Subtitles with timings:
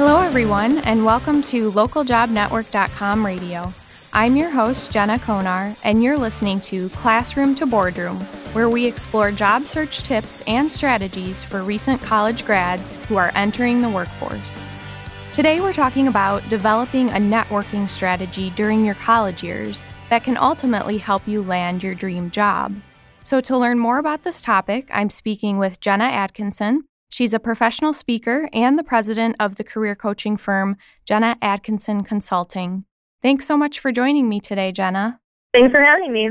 [0.00, 3.70] Hello, everyone, and welcome to localjobnetwork.com radio.
[4.14, 8.16] I'm your host, Jenna Konar, and you're listening to Classroom to Boardroom,
[8.54, 13.82] where we explore job search tips and strategies for recent college grads who are entering
[13.82, 14.62] the workforce.
[15.34, 20.96] Today, we're talking about developing a networking strategy during your college years that can ultimately
[20.96, 22.74] help you land your dream job.
[23.22, 26.84] So, to learn more about this topic, I'm speaking with Jenna Atkinson.
[27.10, 32.84] She's a professional speaker and the president of the career coaching firm Jenna Atkinson Consulting.
[33.20, 35.20] Thanks so much for joining me today, Jenna.
[35.52, 36.30] Thanks for having me.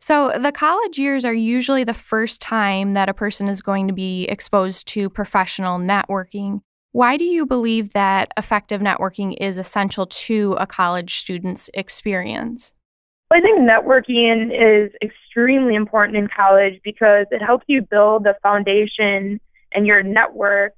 [0.00, 3.94] So, the college years are usually the first time that a person is going to
[3.94, 6.60] be exposed to professional networking.
[6.92, 12.74] Why do you believe that effective networking is essential to a college student's experience?
[13.30, 19.40] I think networking is extremely important in college because it helps you build the foundation
[19.72, 20.74] and your network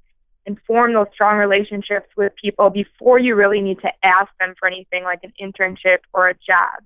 [0.46, 4.66] and form those strong relationships with people before you really need to ask them for
[4.66, 6.82] anything like an internship or a job.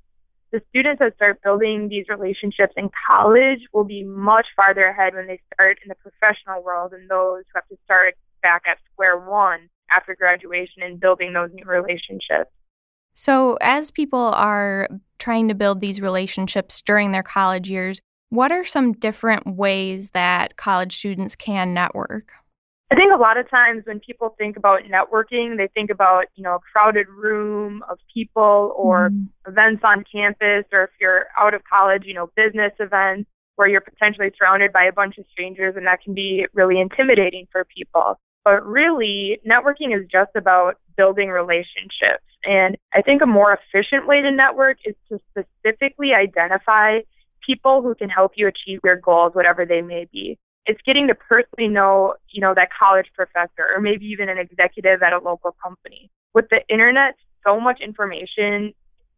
[0.53, 5.27] The students that start building these relationships in college will be much farther ahead when
[5.27, 9.19] they start in the professional world than those who have to start back at square
[9.19, 12.51] one after graduation and building those new relationships.
[13.15, 18.65] So, as people are trying to build these relationships during their college years, what are
[18.65, 22.33] some different ways that college students can network?
[22.91, 26.45] I think a lot of times when people think about networking, they think about, you
[26.45, 29.27] know, a crowded room of people or mm.
[29.49, 33.81] events on campus, or if you're out of college, you know, business events where you're
[33.81, 38.19] potentially surrounded by a bunch of strangers and that can be really intimidating for people.
[38.45, 42.25] But really, networking is just about building relationships.
[42.45, 46.99] And I think a more efficient way to network is to specifically identify
[47.47, 50.39] people who can help you achieve your goals, whatever they may be.
[50.67, 55.03] It's getting to personally know, you know, that college professor or maybe even an executive
[55.03, 56.11] at a local company.
[56.35, 57.15] With the internet,
[57.47, 58.73] so much information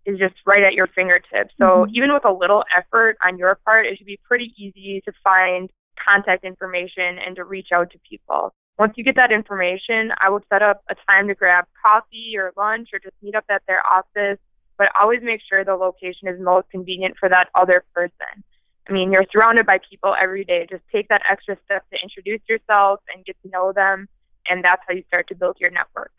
[0.05, 1.55] is just right at your fingertips.
[1.59, 1.95] So mm-hmm.
[1.95, 5.71] even with a little effort on your part, it should be pretty easy to find
[5.97, 8.55] contact information and to reach out to people.
[8.79, 12.53] Once you get that information, I would set up a time to grab coffee or
[12.57, 14.39] lunch or just meet up at their office,
[14.79, 18.45] but always make sure the location is most convenient for that other person.
[18.89, 20.67] I mean, you're surrounded by people every day.
[20.71, 24.09] Just take that extra step to introduce yourself and get to know them,
[24.49, 26.13] and that's how you start to build your network.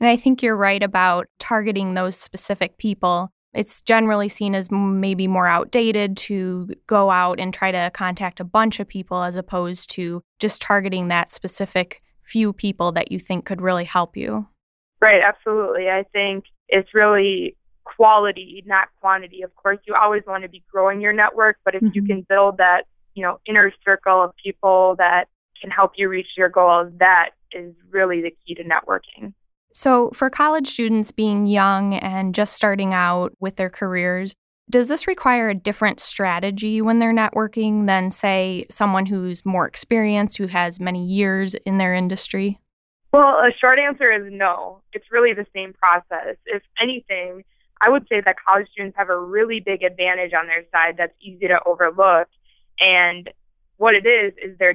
[0.00, 3.30] And I think you're right about targeting those specific people.
[3.54, 8.44] It's generally seen as maybe more outdated to go out and try to contact a
[8.44, 13.44] bunch of people as opposed to just targeting that specific few people that you think
[13.44, 14.48] could really help you.
[15.00, 15.88] Right, absolutely.
[15.88, 19.42] I think it's really quality, not quantity.
[19.42, 21.92] Of course, you always want to be growing your network, but if mm-hmm.
[21.94, 22.82] you can build that,
[23.14, 25.24] you know, inner circle of people that
[25.60, 29.32] can help you reach your goals, that is really the key to networking.
[29.72, 34.34] So, for college students being young and just starting out with their careers,
[34.68, 40.38] does this require a different strategy when they're networking than, say, someone who's more experienced,
[40.38, 42.58] who has many years in their industry?
[43.12, 44.80] Well, a short answer is no.
[44.92, 46.36] It's really the same process.
[46.46, 47.44] If anything,
[47.82, 51.14] I would say that college students have a really big advantage on their side that's
[51.20, 52.28] easy to overlook.
[52.80, 53.28] And
[53.76, 54.74] what it is, is their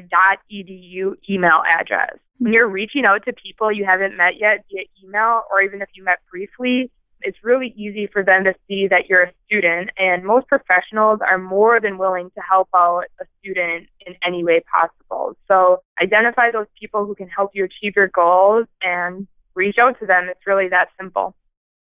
[0.52, 2.18] .edu email address.
[2.40, 5.88] When you're reaching out to people you haven't met yet via email, or even if
[5.94, 6.92] you met briefly,
[7.22, 9.92] it's really easy for them to see that you're a student.
[9.98, 14.62] And most professionals are more than willing to help out a student in any way
[14.72, 15.36] possible.
[15.48, 19.26] So identify those people who can help you achieve your goals and
[19.56, 20.28] reach out to them.
[20.30, 21.34] It's really that simple.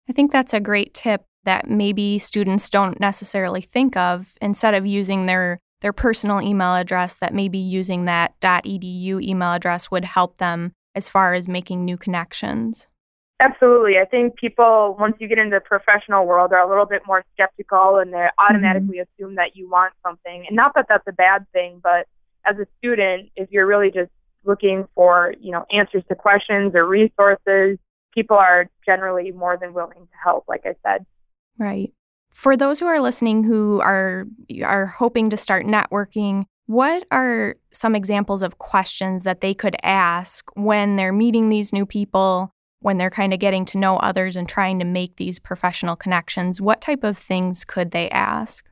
[0.08, 4.84] I think that's a great tip that maybe students don't necessarily think of instead of
[4.86, 10.38] using their their personal email address that maybe using that .edu email address would help
[10.38, 12.88] them as far as making new connections.
[13.38, 13.98] Absolutely.
[14.00, 17.22] I think people once you get into the professional world are a little bit more
[17.34, 19.22] skeptical and they automatically mm-hmm.
[19.22, 20.46] assume that you want something.
[20.46, 22.06] And not that that's a bad thing, but
[22.46, 24.10] as a student, if you're really just
[24.44, 27.78] looking for, you know, answers to questions or resources,
[28.16, 31.06] people are generally more than willing to help, like I said.
[31.58, 31.92] Right.
[32.32, 34.26] For those who are listening who are
[34.64, 40.50] are hoping to start networking, what are some examples of questions that they could ask
[40.54, 44.48] when they're meeting these new people, when they're kind of getting to know others and
[44.48, 46.60] trying to make these professional connections?
[46.60, 48.68] What type of things could they ask?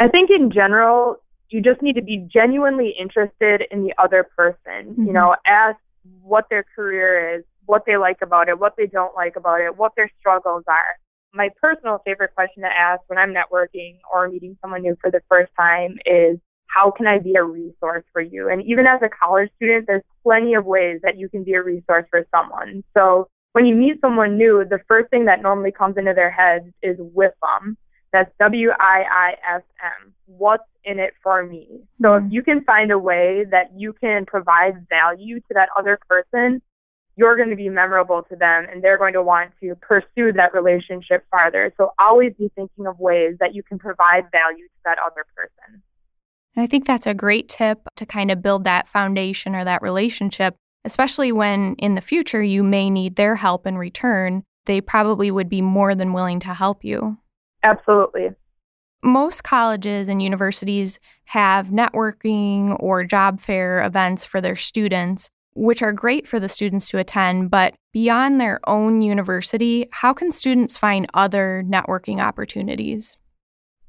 [0.00, 1.16] I think in general,
[1.50, 4.92] you just need to be genuinely interested in the other person.
[4.92, 5.06] Mm-hmm.
[5.06, 5.78] You know, ask
[6.22, 9.76] what their career is, what they like about it, what they don't like about it,
[9.76, 10.96] what their struggles are.
[11.34, 15.20] My personal favorite question to ask when I'm networking or meeting someone new for the
[15.28, 18.48] first time is, how can I be a resource for you?
[18.50, 21.62] And even as a college student, there's plenty of ways that you can be a
[21.62, 22.82] resource for someone.
[22.96, 26.66] So when you meet someone new, the first thing that normally comes into their heads
[26.82, 27.76] is WIFM.
[28.12, 30.14] That's W I I F M.
[30.26, 31.80] What's in it for me?
[32.00, 32.26] So mm-hmm.
[32.26, 36.62] if you can find a way that you can provide value to that other person,
[37.16, 40.52] you're going to be memorable to them and they're going to want to pursue that
[40.52, 41.72] relationship farther.
[41.78, 45.82] So always be thinking of ways that you can provide value to that other person.
[46.54, 49.82] And I think that's a great tip to kind of build that foundation or that
[49.82, 54.42] relationship, especially when in the future you may need their help in return.
[54.66, 57.18] They probably would be more than willing to help you.
[57.62, 58.30] Absolutely.
[59.02, 65.92] Most colleges and universities have networking or job fair events for their students, which are
[65.92, 67.50] great for the students to attend.
[67.50, 73.16] But beyond their own university, how can students find other networking opportunities?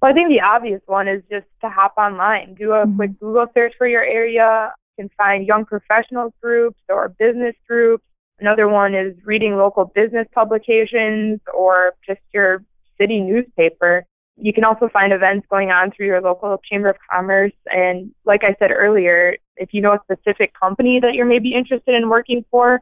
[0.02, 2.96] Well, I think the obvious one is just to hop online, do a mm-hmm.
[2.96, 4.72] quick Google search for your area.
[4.98, 8.04] You can find young professionals groups or business groups.
[8.40, 12.64] Another one is reading local business publications or just your
[13.00, 14.06] city newspaper.
[14.40, 17.54] You can also find events going on through your local chamber of commerce.
[17.66, 21.96] And like I said earlier, if you know a specific company that you're maybe interested
[21.96, 22.82] in working for,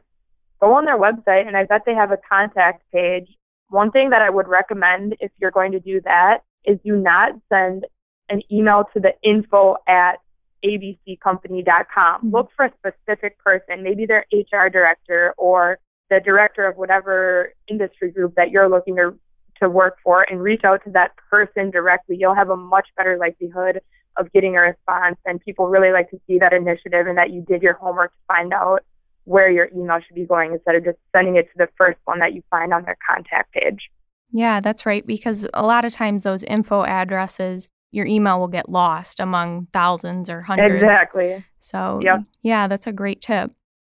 [0.60, 3.28] go on their website and I bet they have a contact page.
[3.68, 7.32] One thing that I would recommend if you're going to do that is do not
[7.48, 7.86] send
[8.28, 10.16] an email to the info at
[10.64, 12.18] abccompany.com.
[12.18, 12.30] Mm-hmm.
[12.30, 15.78] Look for a specific person, maybe their HR director or
[16.10, 19.18] the director of whatever industry group that you're looking to,
[19.60, 22.16] to work for and reach out to that person directly.
[22.18, 23.80] You'll have a much better likelihood
[24.16, 25.16] of getting a response.
[25.24, 28.18] And people really like to see that initiative and that you did your homework to
[28.28, 28.84] find out
[29.24, 32.20] where your email should be going instead of just sending it to the first one
[32.20, 33.90] that you find on their contact page.
[34.32, 35.06] Yeah, that's right.
[35.06, 40.30] Because a lot of times those info addresses, your email will get lost among thousands
[40.30, 40.82] or hundreds.
[40.82, 41.44] Exactly.
[41.58, 42.20] So, yep.
[42.42, 43.52] yeah, that's a great tip.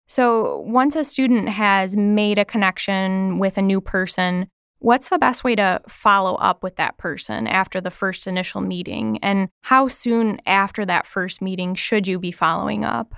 [0.07, 4.50] So, once a student has made a connection with a new person,
[4.80, 9.20] what's the best way to follow up with that person after the first initial meeting?
[9.22, 13.14] And how soon after that first meeting should you be following up?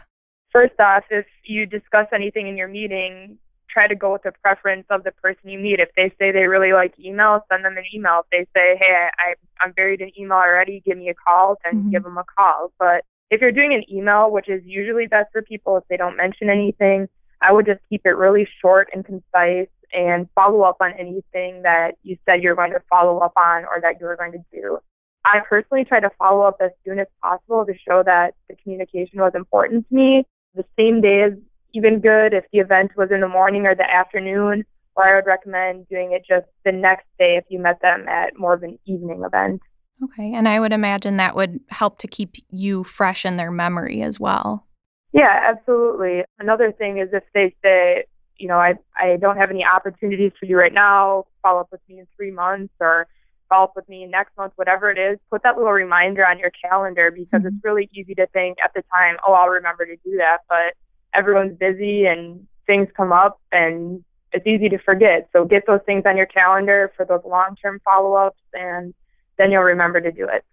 [0.52, 3.38] First off, if you discuss anything in your meeting,
[3.70, 5.80] try to go with the preference of the person you meet.
[5.80, 8.24] If they say they really like email, send them an email.
[8.32, 11.80] If they say, hey, I, I'm buried in email already, give me a call, then
[11.80, 11.92] mm-hmm.
[11.92, 12.74] give them a call.
[12.78, 16.18] But if you're doing an email, which is usually best for people if they don't
[16.18, 17.08] mention anything,
[17.42, 21.92] I would just keep it really short and concise and follow up on anything that
[22.04, 24.78] you said you're going to follow up on or that you were going to do.
[25.24, 29.20] I personally try to follow up as soon as possible to show that the communication
[29.20, 30.26] was important to me.
[30.56, 31.38] The same day is
[31.74, 34.66] even good if the event was in the morning or the afternoon,
[34.96, 38.38] or I would recommend doing it just the next day if you met them at
[38.38, 39.62] more of an evening event.
[40.04, 44.02] Okay, and I would imagine that would help to keep you fresh in their memory
[44.02, 44.66] as well.
[45.14, 46.24] Yeah, absolutely.
[46.40, 48.06] Another thing is if they say,
[48.42, 51.82] you know, I I don't have any opportunities for you right now, follow up with
[51.88, 53.08] me in three months or
[53.50, 56.52] follow up with me next month, whatever it is, put that little reminder on your
[56.52, 57.48] calendar because mm-hmm.
[57.48, 60.40] it's really easy to think at the time, oh, I'll remember to do that.
[60.50, 60.74] But
[61.14, 65.30] everyone's busy and things come up and it's easy to forget.
[65.34, 68.94] So get those things on your calendar for those long term follow ups and
[69.38, 70.46] then you'll remember to do it.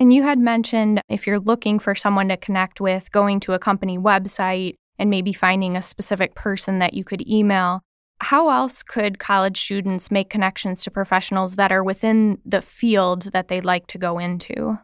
[0.00, 3.58] And you had mentioned if you're looking for someone to connect with, going to a
[3.58, 7.82] company website and maybe finding a specific person that you could email.
[8.20, 13.48] How else could college students make connections to professionals that are within the field that
[13.48, 14.78] they'd like to go into?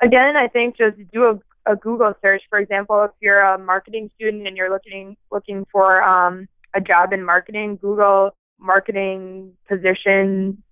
[0.00, 2.42] Again, I think just do a a Google search.
[2.50, 7.12] For example, if you're a marketing student and you're looking looking for um, a job
[7.12, 10.62] in marketing, Google marketing position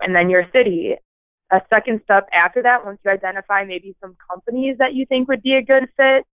[0.00, 0.94] and then your city.
[1.52, 5.42] A second step after that, once you identify maybe some companies that you think would
[5.42, 6.24] be a good fit,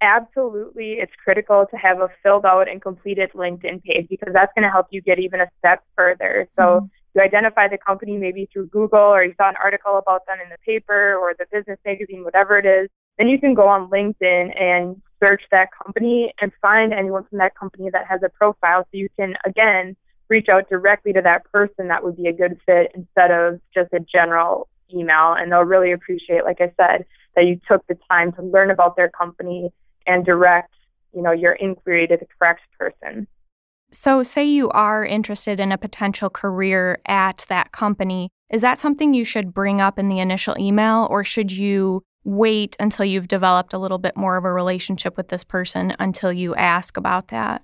[0.00, 4.64] absolutely it's critical to have a filled out and completed LinkedIn page because that's going
[4.64, 6.48] to help you get even a step further.
[6.56, 6.86] So mm-hmm.
[7.14, 10.50] you identify the company maybe through Google or you saw an article about them in
[10.50, 12.88] the paper or the business magazine, whatever it is.
[13.18, 17.54] Then you can go on LinkedIn and search that company and find anyone from that
[17.54, 19.96] company that has a profile so you can, again,
[20.28, 23.92] reach out directly to that person that would be a good fit instead of just
[23.94, 25.32] a general email.
[25.32, 28.96] And they'll really appreciate, like I said, that you took the time to learn about
[28.96, 29.72] their company
[30.06, 30.74] and direct,
[31.14, 33.26] you know, your inquiry to the correct person.
[33.92, 38.30] So, say you are interested in a potential career at that company.
[38.50, 42.76] Is that something you should bring up in the initial email, or should you wait
[42.80, 46.54] until you've developed a little bit more of a relationship with this person until you
[46.56, 47.62] ask about that?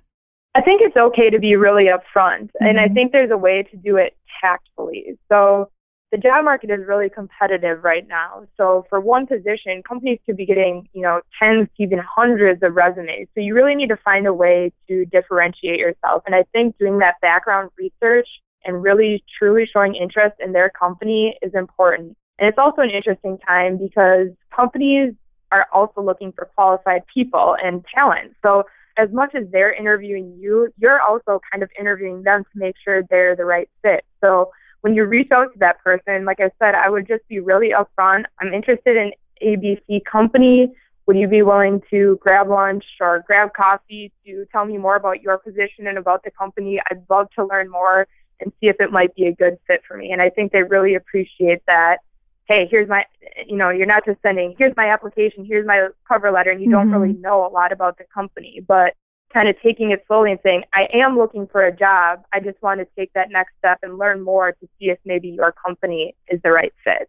[0.54, 2.44] I think it's okay to be really upfront.
[2.44, 2.66] Mm-hmm.
[2.66, 2.94] And I mm-hmm.
[2.94, 5.18] think there's a way to do it tactfully.
[5.28, 5.70] So
[6.12, 8.46] the job market is really competitive right now.
[8.58, 13.28] So for one position, companies could be getting, you know, tens, even hundreds of resumes.
[13.34, 16.22] So you really need to find a way to differentiate yourself.
[16.26, 18.28] And I think doing that background research
[18.64, 22.14] and really truly showing interest in their company is important.
[22.38, 25.14] And it's also an interesting time because companies
[25.50, 28.34] are also looking for qualified people and talent.
[28.42, 28.64] So
[28.98, 33.02] as much as they're interviewing you, you're also kind of interviewing them to make sure
[33.08, 34.04] they're the right fit.
[34.20, 34.50] So
[34.82, 37.70] when you reach out to that person, like I said, I would just be really
[37.70, 38.24] upfront.
[38.40, 39.12] I'm interested in
[39.42, 40.72] ABC company.
[41.06, 45.22] Would you be willing to grab lunch or grab coffee to tell me more about
[45.22, 46.80] your position and about the company?
[46.90, 48.06] I'd love to learn more
[48.40, 50.10] and see if it might be a good fit for me.
[50.12, 51.98] And I think they really appreciate that.
[52.46, 53.04] Hey, here's my,
[53.46, 56.68] you know, you're not just sending, here's my application, here's my cover letter, and you
[56.68, 56.90] mm-hmm.
[56.90, 58.94] don't really know a lot about the company, but
[59.32, 62.22] kind of taking it slowly and saying, I am looking for a job.
[62.32, 65.28] I just want to take that next step and learn more to see if maybe
[65.28, 67.08] your company is the right fit.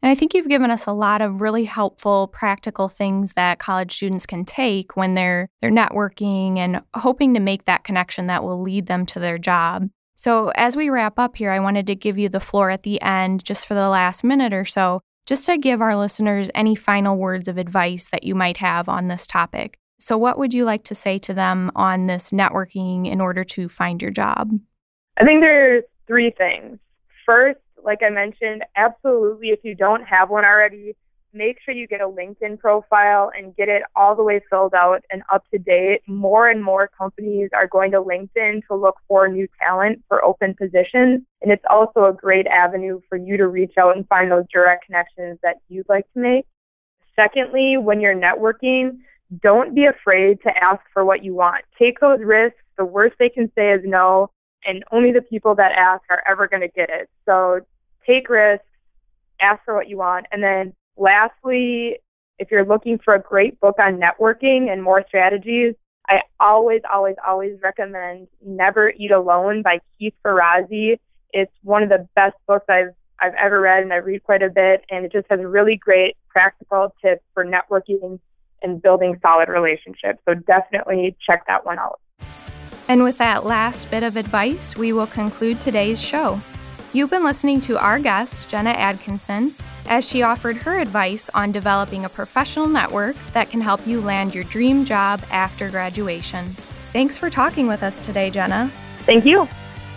[0.00, 3.92] And I think you've given us a lot of really helpful practical things that college
[3.92, 8.62] students can take when they're they're networking and hoping to make that connection that will
[8.62, 9.88] lead them to their job.
[10.14, 13.00] So, as we wrap up here, I wanted to give you the floor at the
[13.02, 17.16] end just for the last minute or so, just to give our listeners any final
[17.16, 19.78] words of advice that you might have on this topic.
[19.98, 23.68] So, what would you like to say to them on this networking in order to
[23.68, 24.52] find your job?
[25.20, 26.78] I think there's three things.
[27.26, 30.94] First, like I mentioned, absolutely, if you don't have one already,
[31.32, 35.04] make sure you get a LinkedIn profile and get it all the way filled out
[35.10, 36.00] and up to date.
[36.06, 40.54] More and more companies are going to LinkedIn to look for new talent for open
[40.54, 41.22] positions.
[41.42, 44.86] And it's also a great avenue for you to reach out and find those direct
[44.86, 46.46] connections that you'd like to make.
[47.16, 48.98] Secondly, when you're networking,
[49.42, 51.64] don't be afraid to ask for what you want.
[51.78, 52.58] Take those risks.
[52.76, 54.30] The worst they can say is no,
[54.64, 57.08] and only the people that ask are ever going to get it.
[57.26, 57.60] So
[58.06, 58.64] take risks,
[59.40, 60.26] ask for what you want.
[60.32, 61.98] And then lastly,
[62.38, 65.74] if you're looking for a great book on networking and more strategies,
[66.08, 70.98] I always, always, always recommend Never Eat Alone by Keith Ferrazzi.
[71.32, 74.48] It's one of the best books I've I've ever read and I read quite a
[74.48, 78.20] bit and it just has really great practical tips for networking
[78.62, 80.18] and building solid relationships.
[80.28, 82.00] So definitely check that one out.
[82.88, 86.40] And with that last bit of advice, we will conclude today's show.
[86.94, 89.54] You've been listening to our guest, Jenna Atkinson,
[89.86, 94.34] as she offered her advice on developing a professional network that can help you land
[94.34, 96.46] your dream job after graduation.
[96.92, 98.70] Thanks for talking with us today, Jenna.
[99.00, 99.46] Thank you.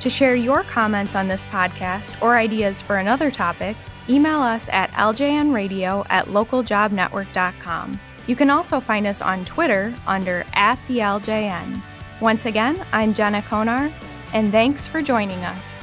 [0.01, 3.77] To share your comments on this podcast or ideas for another topic,
[4.09, 7.99] email us at ljnradio at localjobnetwork.com.
[8.27, 11.81] You can also find us on Twitter under at the LJN.
[12.21, 13.91] Once again, I'm Jenna Konar,
[14.33, 15.75] and thanks for joining us.